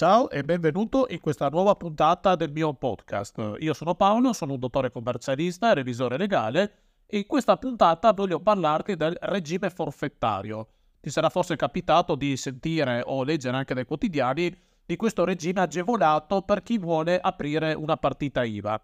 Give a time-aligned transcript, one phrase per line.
[0.00, 3.56] Ciao e benvenuto in questa nuova puntata del mio podcast.
[3.58, 6.72] Io sono Paolo, sono un dottore commercialista e revisore legale
[7.04, 10.68] e in questa puntata voglio parlarti del regime forfettario.
[11.00, 16.40] Ti sarà forse capitato di sentire o leggere anche dai quotidiani di questo regime agevolato
[16.40, 18.82] per chi vuole aprire una partita IVA.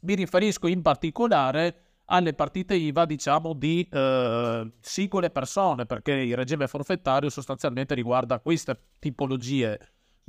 [0.00, 6.66] Mi riferisco in particolare alle partite IVA, diciamo, di eh, singole persone, perché il regime
[6.66, 9.78] forfettario sostanzialmente riguarda queste tipologie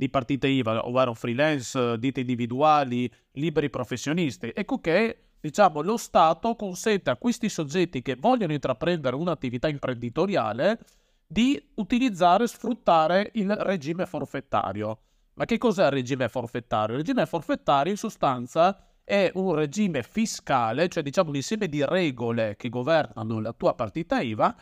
[0.02, 4.50] di partite IVA, ovvero freelance, ditte individuali, liberi professionisti.
[4.52, 10.80] Ecco che diciamo, lo Stato consente a questi soggetti che vogliono intraprendere un'attività imprenditoriale
[11.24, 14.98] di utilizzare e sfruttare il regime forfettario.
[15.34, 16.96] Ma che cos'è il regime forfettario?
[16.96, 22.56] Il regime forfettario in sostanza è un regime fiscale, cioè diciamo un insieme di regole
[22.56, 24.52] che governano la tua partita IVA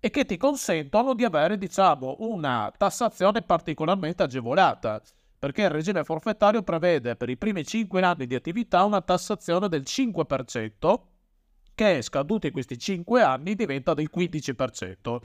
[0.00, 5.00] e che ti consentono di avere, diciamo, una tassazione particolarmente agevolata,
[5.38, 9.82] perché il regime forfettario prevede per i primi 5 anni di attività una tassazione del
[9.82, 11.00] 5%,
[11.74, 15.18] che scaduti questi 5 anni diventa del 15%.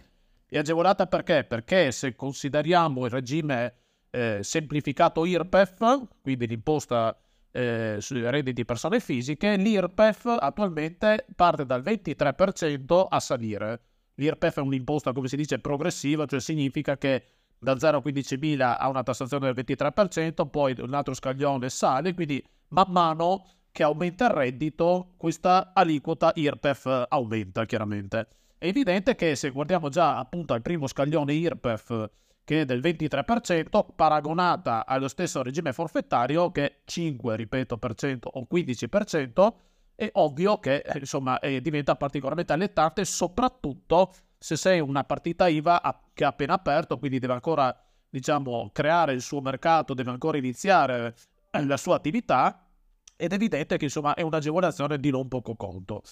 [0.48, 1.46] È agevolata perché?
[1.46, 3.74] Perché se consideriamo il regime
[4.10, 7.18] eh, semplificato IRPEF, quindi l'imposta
[7.52, 13.82] eh, sui redditi di persone fisiche, l'IRPEF attualmente parte dal 23% a salire
[14.16, 17.28] L'IRPEF è un'imposta, come si dice, progressiva, cioè significa che
[17.58, 22.44] da 0 a 15.000 ha una tassazione del 23%, poi un altro scaglione sale, quindi
[22.70, 28.28] man mano che aumenta il reddito, questa aliquota IRPEF aumenta chiaramente.
[28.58, 32.10] È evidente che se guardiamo già appunto al primo scaglione IRPEF
[32.46, 38.30] che è del 23%, paragonata allo stesso regime forfettario che è 5, ripeto, per cento
[38.32, 39.54] o 15%,
[39.96, 45.82] è ovvio che eh, insomma eh, diventa particolarmente allettante, soprattutto se sei una partita IVA
[46.14, 47.76] che ha appena aperto, quindi deve ancora
[48.10, 51.16] diciamo creare il suo mercato, deve ancora iniziare
[51.52, 52.68] eh, la sua attività
[53.16, 56.04] ed è evidente che insomma è un'agevolazione di non poco conto.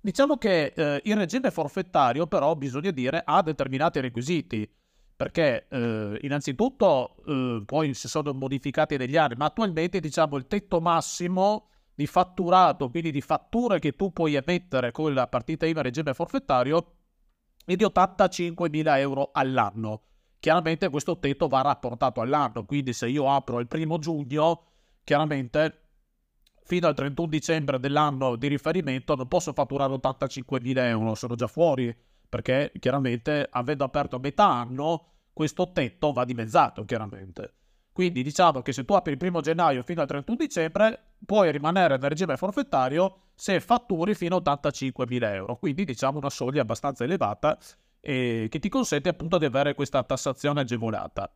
[0.00, 4.70] Diciamo che eh, il regime forfettario però bisogna dire ha determinati requisiti
[5.16, 10.80] perché eh, innanzitutto eh, poi si sono modificati negli anni, ma attualmente diciamo il tetto
[10.80, 16.12] massimo di fatturato, quindi di fatture che tu puoi emettere con la partita IVA regime
[16.12, 16.92] forfettario,
[17.64, 20.02] è di 85.000 euro all'anno.
[20.38, 24.64] Chiaramente questo tetto va rapportato all'anno, quindi se io apro il primo giugno,
[25.02, 25.80] chiaramente
[26.64, 31.96] fino al 31 dicembre dell'anno di riferimento non posso fatturare 85.000 euro, sono già fuori,
[32.28, 37.54] perché chiaramente avendo aperto a metà anno, questo tetto va dimezzato, chiaramente.
[37.96, 41.96] Quindi diciamo che se tu apri il primo gennaio fino al 31 dicembre, puoi rimanere
[41.96, 45.56] nel regime forfettario se fatturi fino a 85.000 euro.
[45.56, 47.56] Quindi diciamo una soglia abbastanza elevata
[48.02, 51.32] eh, che ti consente appunto di avere questa tassazione agevolata.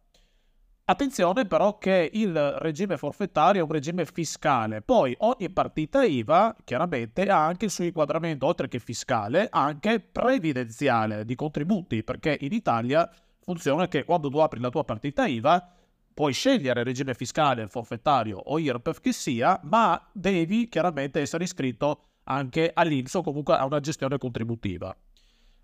[0.85, 7.23] Attenzione però che il regime forfettario è un regime fiscale, poi ogni partita IVA chiaramente
[7.23, 13.11] ha anche il suo inquadramento, oltre che fiscale, anche previdenziale di contributi, perché in Italia
[13.39, 15.79] funziona che quando tu apri la tua partita IVA
[16.13, 22.05] puoi scegliere il regime fiscale, forfettario o IRPEF che sia, ma devi chiaramente essere iscritto
[22.25, 24.95] anche all'INPS o comunque a una gestione contributiva.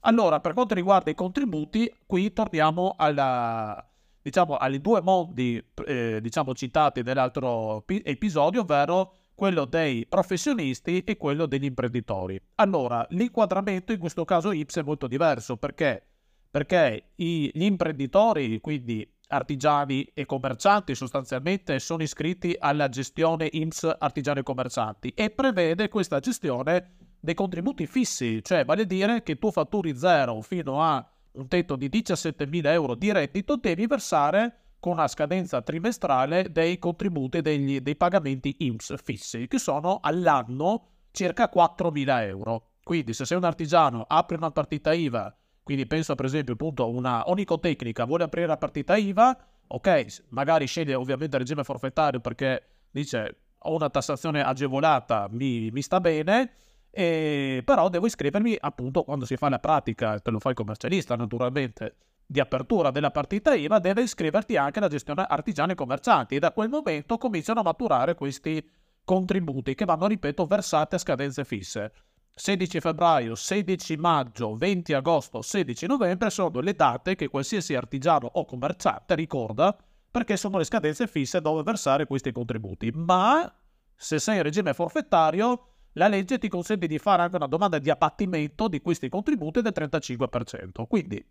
[0.00, 3.84] Allora, per quanto riguarda i contributi, qui torniamo alla,
[4.22, 11.16] diciamo, ai due mondi eh, diciamo, citati nell'altro pi- episodio, ovvero quello dei professionisti e
[11.16, 12.40] quello degli imprenditori.
[12.56, 16.02] Allora, l'inquadramento in questo caso IPS è molto diverso perché,
[16.50, 24.40] perché i, gli imprenditori, quindi artigiani e commercianti sostanzialmente sono iscritti alla gestione IMSS artigiani
[24.40, 29.50] e commercianti e prevede questa gestione dei contributi fissi, cioè vale a dire che tu
[29.50, 35.08] fatturi zero fino a un tetto di 17.000 euro di reddito, devi versare con una
[35.08, 42.70] scadenza trimestrale dei contributi degli, dei pagamenti IMSS fissi, che sono all'anno circa 4.000 euro.
[42.82, 45.36] Quindi se sei un artigiano, apri una partita IVA
[45.66, 50.64] quindi penso per esempio appunto a una onicotecnica, vuole aprire la partita IVA, ok, magari
[50.66, 56.52] sceglie ovviamente il regime forfettario perché dice ho una tassazione agevolata, mi, mi sta bene,
[56.88, 61.16] e, però devo iscrivermi appunto quando si fa la pratica, te lo fa il commercialista
[61.16, 66.36] naturalmente, di apertura della partita IVA, deve iscriverti anche alla gestione artigiani e commercianti.
[66.36, 68.64] E da quel momento cominciano a maturare questi
[69.04, 71.92] contributi che vanno, ripeto, versati a scadenze fisse.
[72.38, 78.44] 16 febbraio, 16 maggio, 20 agosto, 16 novembre sono le date che qualsiasi artigiano o
[78.44, 79.74] commerciante ricorda
[80.10, 82.90] perché sono le scadenze fisse dove versare questi contributi.
[82.94, 83.50] Ma
[83.94, 87.88] se sei in regime forfettario, la legge ti consente di fare anche una domanda di
[87.88, 90.86] abbattimento di questi contributi del 35%.
[90.86, 91.26] Quindi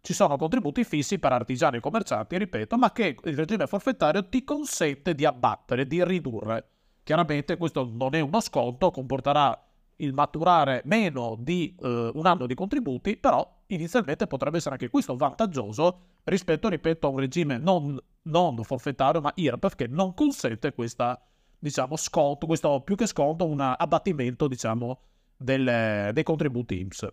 [0.00, 4.42] ci sono contributi fissi per artigiani e commercianti, ripeto, ma che il regime forfettario ti
[4.42, 6.70] consente di abbattere, di ridurre.
[7.02, 9.65] Chiaramente questo non è uno sconto, comporterà
[9.96, 15.16] il maturare meno di eh, un anno di contributi, però inizialmente potrebbe essere anche questo
[15.16, 21.20] vantaggioso rispetto, ripeto, a un regime non, non forfettario, ma IRPEF che non consente questa,
[21.58, 25.00] diciamo, sconto, questo più che sconto, un abbattimento, diciamo,
[25.36, 27.08] del, dei contributi IMSS.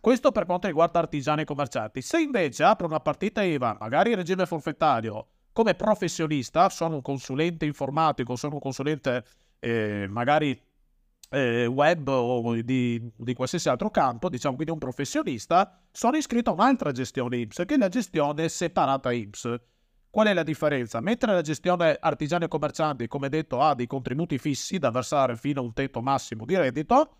[0.00, 2.02] Questo per quanto riguarda artigiani e commercianti.
[2.02, 7.64] Se invece apro una partita IVA, magari in regime forfettario, come professionista, sono un consulente
[7.66, 9.24] informatico, sono un consulente
[9.60, 10.60] eh, magari
[11.32, 16.52] eh, web o di, di, qualsiasi altro campo, diciamo quindi un professionista, sono iscritto a
[16.52, 19.60] un'altra gestione IMSS, che è la gestione separata IMSS.
[20.10, 21.00] Qual è la differenza?
[21.00, 25.60] Mentre la gestione artigiani e commercianti, come detto, ha dei contributi fissi da versare fino
[25.60, 27.16] a un tetto massimo di reddito,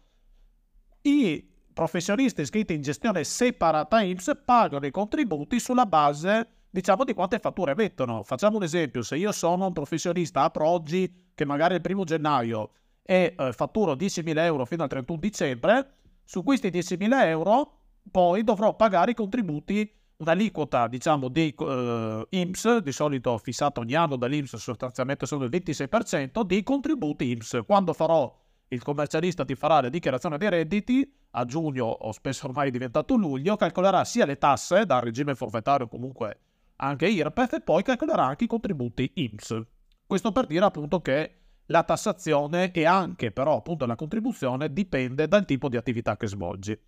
[1.00, 7.38] i professionisti iscritti in gestione separata IMSS pagano i contributi sulla base, diciamo, di quante
[7.38, 8.22] fatture mettono.
[8.24, 12.72] Facciamo un esempio, se io sono un professionista, apro oggi che magari il primo gennaio
[13.02, 15.94] e eh, fatturo 10.000 euro fino al 31 dicembre,
[16.24, 17.78] su questi 10.000 euro
[18.10, 24.16] poi dovrò pagare i contributi, un'aliquota diciamo di eh, IMSS, di solito fissata ogni anno
[24.16, 27.60] dall'IMSS sostanzialmente sono il 26%, di contributi IMSS.
[27.66, 32.68] Quando farò il commercialista ti farà la dichiarazione dei redditi a giugno o spesso ormai
[32.68, 36.38] è diventato luglio, calcolerà sia le tasse dal regime forfettario comunque
[36.76, 39.60] anche IRPEF e poi calcolerà anche i contributi IMSS.
[40.06, 41.41] Questo per dire appunto che
[41.72, 46.78] la tassazione e anche però appunto la contribuzione dipende dal tipo di attività che svolgi.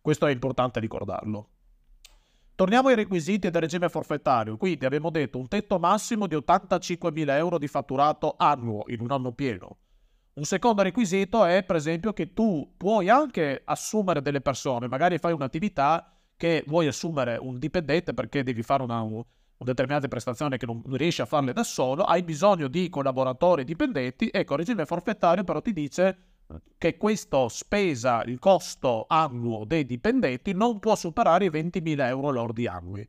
[0.00, 1.48] Questo è importante ricordarlo.
[2.54, 4.56] Torniamo ai requisiti del regime forfettario.
[4.56, 9.32] Quindi abbiamo detto un tetto massimo di 85.000 euro di fatturato annuo in un anno
[9.32, 9.78] pieno.
[10.34, 15.32] Un secondo requisito è, per esempio, che tu puoi anche assumere delle persone, magari fai
[15.32, 19.22] un'attività che vuoi assumere un dipendente perché devi fare una, un,
[19.64, 24.52] determinate prestazioni che non riesci a farle da solo, hai bisogno di collaboratori dipendenti, ecco,
[24.54, 26.18] il regime forfettario però ti dice
[26.76, 32.66] che questa spesa, il costo annuo dei dipendenti non può superare i 20.000 euro lordi
[32.66, 33.08] annui.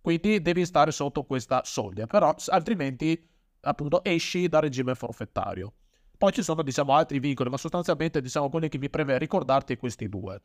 [0.00, 3.28] Quindi devi stare sotto questa soglia, però altrimenti
[3.60, 5.74] appunto esci dal regime forfettario.
[6.16, 10.08] Poi ci sono diciamo altri vincoli, ma sostanzialmente diciamo quelli che mi preme ricordarti questi
[10.08, 10.40] due.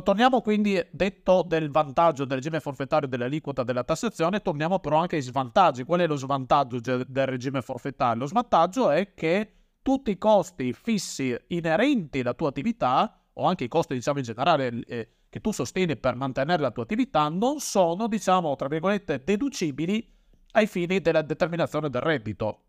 [0.00, 5.22] Torniamo quindi, detto del vantaggio del regime forfettario dell'aliquota della tassazione, torniamo però anche ai
[5.22, 5.84] svantaggi.
[5.84, 8.20] Qual è lo svantaggio del regime forfettario?
[8.22, 9.52] Lo svantaggio è che
[9.82, 14.80] tutti i costi fissi inerenti alla tua attività, o anche i costi, diciamo, in generale,
[14.86, 20.14] eh, che tu sostieni per mantenere la tua attività, non sono, diciamo, tra virgolette, deducibili
[20.52, 22.64] ai fini della determinazione del reddito.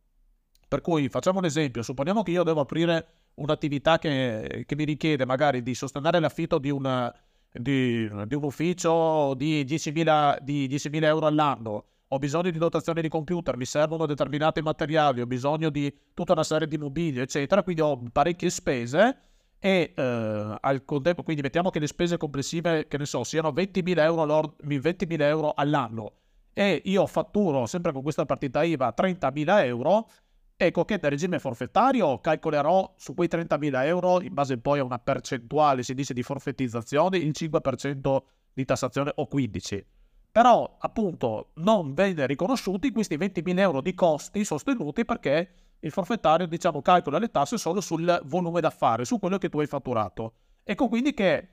[0.67, 5.25] Per cui facciamo un esempio, supponiamo che io devo aprire un'attività che, che mi richiede
[5.25, 7.13] magari di sostenere l'affitto di, una,
[7.51, 13.09] di, di un ufficio di 10.000, di 10.000 euro all'anno, ho bisogno di dotazione di
[13.09, 17.81] computer, mi servono determinati materiali, ho bisogno di tutta una serie di mobili, eccetera, quindi
[17.81, 19.17] ho parecchie spese
[19.59, 23.99] e eh, al contempo, quindi mettiamo che le spese complessive, che ne so, siano 20.000
[23.99, 26.11] euro, 20.000 euro all'anno.
[26.53, 30.07] E io fatturo sempre con questa partita IVA 30.000 euro,
[30.55, 34.99] Ecco che nel regime forfettario calcolerò su quei 30.000 euro, in base poi a una
[34.99, 38.17] percentuale, si dice, di forfettizzazione, il 5%
[38.53, 39.83] di tassazione o 15%.
[40.31, 45.49] Però, appunto, non venne riconosciuti questi 20.000 euro di costi sostenuti perché
[45.79, 49.67] il forfettario, diciamo, calcola le tasse solo sul volume d'affari, su quello che tu hai
[49.67, 50.33] fatturato.
[50.63, 51.49] Ecco quindi che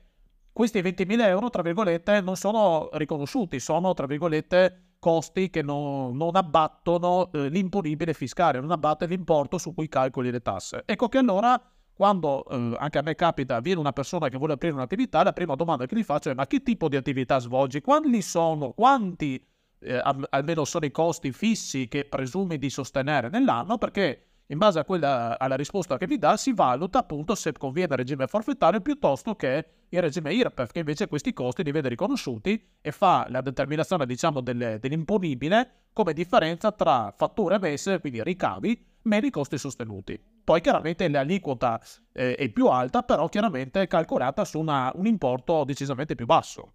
[0.51, 6.35] questi 20.000 euro, tra virgolette, non sono riconosciuti, sono, tra virgolette, costi che non, non
[6.35, 10.83] abbattono eh, l'imponibile fiscale, non abbatte l'importo su cui calcoli le tasse.
[10.85, 11.59] Ecco che allora
[11.93, 15.55] quando eh, anche a me capita, viene una persona che vuole aprire un'attività, la prima
[15.55, 17.81] domanda che gli faccio è ma che tipo di attività svolgi?
[17.81, 18.71] Quanti sono?
[18.71, 19.43] Quanti
[19.79, 23.77] eh, almeno sono i costi fissi che presumi di sostenere nell'anno?
[23.77, 27.99] Perché in base quella, alla risposta che vi dà si valuta appunto se conviene il
[27.99, 32.91] regime forfettario piuttosto che il regime IRPEF che invece questi costi li vede riconosciuti e
[32.91, 39.29] fa la determinazione diciamo delle, dell'imponibile come differenza tra fatture emesse, quindi ricavi, meno i
[39.29, 40.21] costi sostenuti.
[40.43, 41.81] Poi chiaramente l'aliquota
[42.11, 46.73] eh, è più alta, però chiaramente è calcolata su una, un importo decisamente più basso.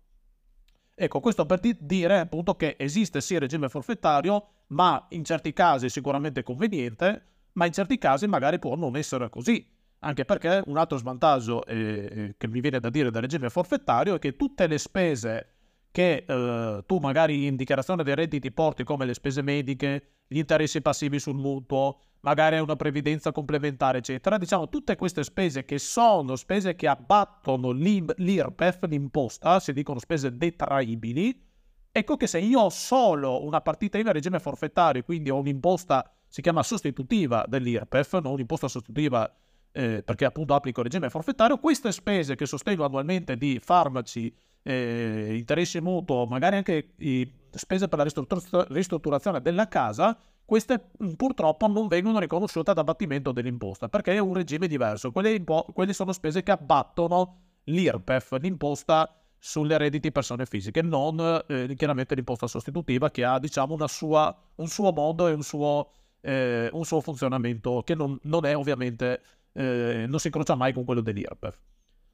[0.94, 5.90] Ecco, questo per dire appunto che esiste sì il regime forfettario, ma in certi casi
[5.90, 9.74] sicuramente conveniente, ma in certi casi magari può non essere così.
[10.00, 14.18] Anche perché un altro svantaggio eh, che mi viene da dire del regime forfettario è
[14.18, 15.56] che tutte le spese
[15.90, 20.82] che eh, tu magari in dichiarazione dei redditi porti come le spese mediche, gli interessi
[20.82, 24.36] passivi sul mutuo, magari una previdenza complementare, eccetera.
[24.36, 31.42] Diciamo tutte queste spese che sono spese che abbattono l'IRPEF, l'imposta, si dicono spese detraibili.
[31.90, 36.42] Ecco che se io ho solo una partita IVA regime forfettario, quindi ho un'imposta, si
[36.42, 39.32] chiama sostitutiva dell'IRPEF, non un'imposta sostitutiva
[39.72, 45.80] eh, perché appunto applico regime forfettario, queste spese che sostengo annualmente di farmaci, eh, interessi
[45.80, 52.18] mutuo, magari anche i, spese per la ristrutturazione della casa, queste mm, purtroppo non vengono
[52.18, 55.10] riconosciute ad abbattimento dell'imposta perché è un regime diverso.
[55.10, 61.74] Quelle, impo- quelle sono spese che abbattono l'IRPEF, l'imposta sulle redditi persone fisiche, non eh,
[61.76, 65.90] chiaramente l'imposta sostitutiva che ha diciamo sua, un suo modo e un suo,
[66.26, 70.84] eh, un suo funzionamento che non, non è ovviamente, eh, non si incrocia mai con
[70.84, 71.56] quello dell'IRPEF.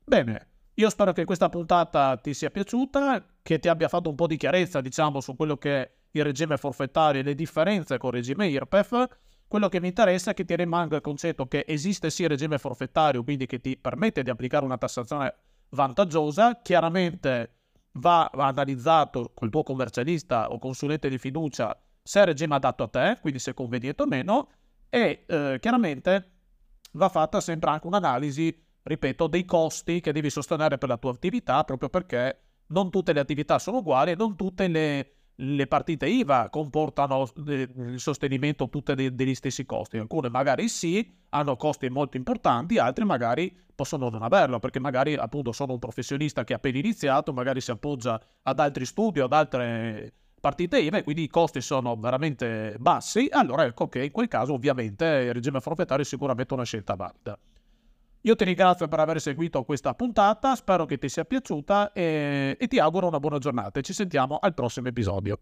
[0.04, 4.26] Bene, io spero che questa puntata ti sia piaciuta, che ti abbia fatto un po'
[4.26, 8.16] di chiarezza diciamo su quello che è il regime forfettario e le differenze con il
[8.16, 9.07] regime IRPEF,
[9.49, 12.59] quello che mi interessa è che ti rimanga il concetto che esiste sì il regime
[12.59, 15.35] forfettario, quindi che ti permette di applicare una tassazione
[15.71, 17.61] vantaggiosa, chiaramente
[17.92, 23.19] va analizzato col tuo commercialista o consulente di fiducia se è regime adatto a te,
[23.21, 24.49] quindi se è conveniente o meno,
[24.89, 26.31] e eh, chiaramente
[26.93, 31.65] va fatta sempre anche un'analisi, ripeto, dei costi che devi sostenere per la tua attività,
[31.65, 36.49] proprio perché non tutte le attività sono uguali e non tutte le le partite IVA
[36.51, 39.99] comportano eh, il sostenimento tutte degli stessi costi.
[39.99, 45.53] Alcune magari sì, hanno costi molto importanti, altre magari possono non averlo, perché magari appunto
[45.53, 50.13] sono un professionista che ha appena iniziato, magari si appoggia ad altri studi, ad altre
[50.43, 54.53] partite IVA e quindi i costi sono veramente bassi, allora ecco che in quel caso
[54.53, 57.39] ovviamente il regime forfettario è sicuramente una scelta valida.
[58.23, 62.67] Io ti ringrazio per aver seguito questa puntata, spero che ti sia piaciuta e, e
[62.67, 63.81] ti auguro una buona giornata.
[63.81, 65.39] Ci sentiamo al prossimo episodio.